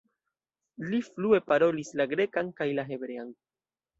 [0.93, 3.29] Li flue parolis la grekan kaj la hebrean.